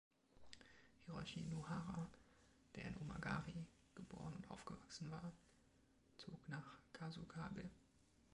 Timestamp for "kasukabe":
6.91-7.69